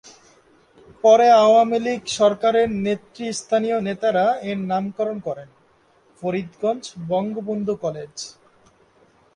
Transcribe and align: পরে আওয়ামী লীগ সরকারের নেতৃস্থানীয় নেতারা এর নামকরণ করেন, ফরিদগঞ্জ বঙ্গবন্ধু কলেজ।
পরে 1.03 1.27
আওয়ামী 1.43 1.79
লীগ 1.85 2.01
সরকারের 2.19 2.67
নেতৃস্থানীয় 2.85 3.77
নেতারা 3.87 4.25
এর 4.49 4.59
নামকরণ 4.71 5.17
করেন, 5.27 5.49
ফরিদগঞ্জ 6.21 6.83
বঙ্গবন্ধু 7.11 7.73
কলেজ। 7.85 8.13